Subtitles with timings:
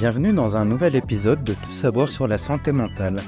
[0.00, 3.20] Bienvenue dans un nouvel épisode de Tout savoir sur la santé mentale.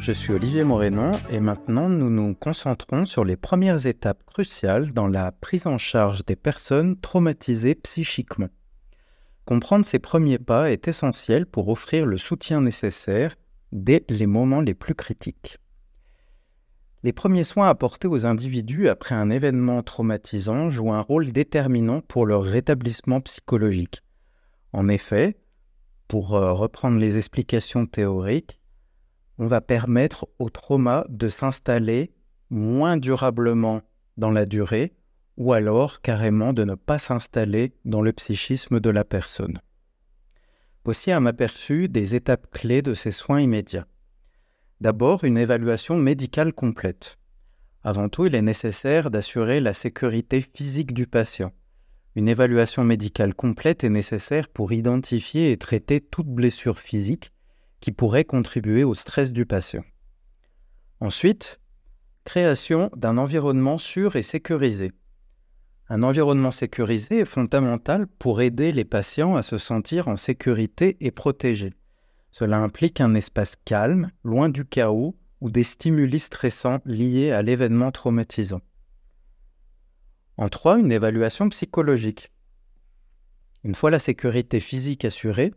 [0.00, 5.06] Je suis Olivier Morénon et maintenant nous nous concentrons sur les premières étapes cruciales dans
[5.06, 8.48] la prise en charge des personnes traumatisées psychiquement.
[9.44, 13.36] Comprendre ces premiers pas est essentiel pour offrir le soutien nécessaire
[13.72, 15.58] dès les moments les plus critiques.
[17.02, 22.24] Les premiers soins apportés aux individus après un événement traumatisant jouent un rôle déterminant pour
[22.24, 24.00] leur rétablissement psychologique.
[24.72, 25.36] En effet,
[26.08, 28.60] pour euh, reprendre les explications théoriques,
[29.38, 32.12] on va permettre au trauma de s'installer
[32.50, 33.82] moins durablement
[34.16, 34.94] dans la durée
[35.36, 39.60] ou alors carrément de ne pas s'installer dans le psychisme de la personne.
[40.84, 43.86] Voici un aperçu des étapes clés de ces soins immédiats.
[44.80, 47.16] D'abord, une évaluation médicale complète.
[47.82, 51.52] Avant tout, il est nécessaire d'assurer la sécurité physique du patient.
[52.16, 57.32] Une évaluation médicale complète est nécessaire pour identifier et traiter toute blessure physique
[57.80, 59.84] qui pourrait contribuer au stress du patient.
[61.00, 61.60] Ensuite,
[62.24, 64.92] création d'un environnement sûr et sécurisé.
[65.88, 71.10] Un environnement sécurisé est fondamental pour aider les patients à se sentir en sécurité et
[71.10, 71.74] protégés.
[72.30, 77.90] Cela implique un espace calme, loin du chaos ou des stimuli stressants liés à l'événement
[77.90, 78.60] traumatisant.
[80.36, 82.32] En trois, une évaluation psychologique.
[83.62, 85.54] Une fois la sécurité physique assurée,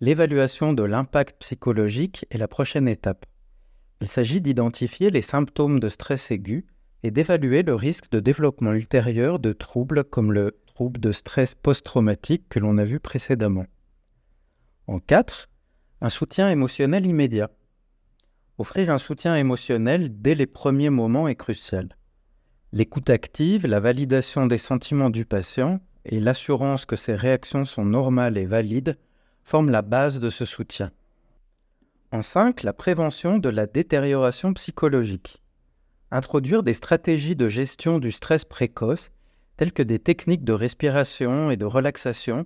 [0.00, 3.26] l'évaluation de l'impact psychologique est la prochaine étape.
[4.00, 6.66] Il s'agit d'identifier les symptômes de stress aigu
[7.02, 12.48] et d'évaluer le risque de développement ultérieur de troubles comme le trouble de stress post-traumatique
[12.48, 13.66] que l'on a vu précédemment.
[14.86, 15.48] En 4,
[16.00, 17.50] un soutien émotionnel immédiat.
[18.56, 21.96] Offrir un soutien émotionnel dès les premiers moments est crucial.
[22.74, 28.36] L'écoute active, la validation des sentiments du patient et l'assurance que ses réactions sont normales
[28.36, 28.98] et valides
[29.44, 30.90] forment la base de ce soutien.
[32.10, 35.40] En 5, la prévention de la détérioration psychologique.
[36.10, 39.12] Introduire des stratégies de gestion du stress précoce,
[39.56, 42.44] telles que des techniques de respiration et de relaxation,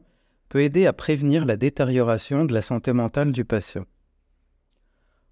[0.51, 3.87] peut aider à prévenir la détérioration de la santé mentale du patient.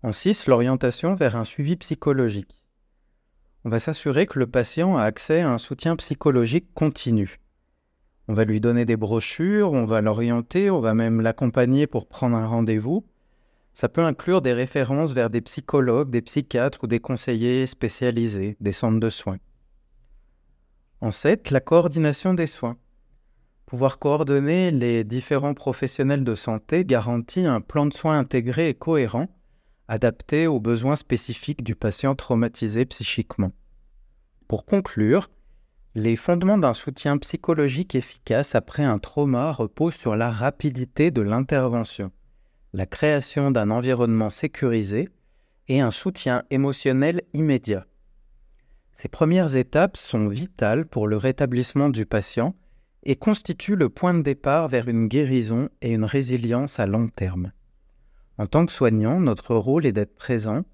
[0.02, 2.65] En 6, l'orientation vers un suivi psychologique
[3.66, 7.40] on va s'assurer que le patient a accès à un soutien psychologique continu.
[8.28, 12.36] On va lui donner des brochures, on va l'orienter, on va même l'accompagner pour prendre
[12.36, 13.04] un rendez-vous.
[13.72, 18.70] Ça peut inclure des références vers des psychologues, des psychiatres ou des conseillers spécialisés, des
[18.70, 19.38] centres de soins.
[21.00, 22.76] En 7, la coordination des soins.
[23.66, 29.26] Pouvoir coordonner les différents professionnels de santé garantit un plan de soins intégré et cohérent
[29.88, 33.52] adapté aux besoins spécifiques du patient traumatisé psychiquement.
[34.48, 35.30] Pour conclure,
[35.94, 42.12] les fondements d'un soutien psychologique efficace après un trauma reposent sur la rapidité de l'intervention,
[42.72, 45.08] la création d'un environnement sécurisé
[45.68, 47.86] et un soutien émotionnel immédiat.
[48.92, 52.54] Ces premières étapes sont vitales pour le rétablissement du patient
[53.02, 57.52] et constituent le point de départ vers une guérison et une résilience à long terme.
[58.38, 60.64] En tant que soignant, notre rôle est d'être présent,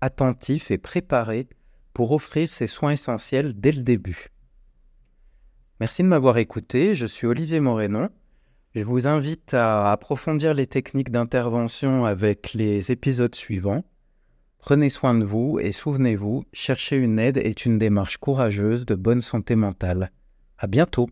[0.00, 1.48] attentif et préparé
[1.92, 4.28] pour offrir ces soins essentiels dès le début.
[5.80, 8.08] Merci de m'avoir écouté, je suis Olivier Morénon.
[8.74, 13.84] Je vous invite à approfondir les techniques d'intervention avec les épisodes suivants.
[14.58, 19.22] Prenez soin de vous et souvenez-vous, chercher une aide est une démarche courageuse de bonne
[19.22, 20.12] santé mentale.
[20.58, 21.08] À bientôt!